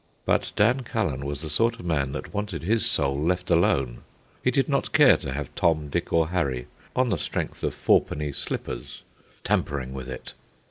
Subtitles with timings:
[0.25, 3.99] But Dan Cullen was the sort of man that wanted his soul left alone.
[4.43, 8.31] He did not care to have Tom, Dick, or Harry, on the strength of fourpenny
[8.31, 9.03] slippers,
[9.43, 10.33] tampering with it.